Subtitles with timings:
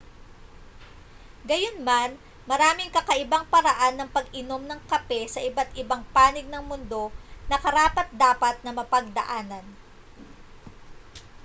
[1.47, 2.11] gayunman
[2.49, 7.03] maraming kakaibang paraan ng pag-inom ng kape sa iba't ibang panig ng mundo
[7.49, 9.65] na karapat-dapat na mapagdaanan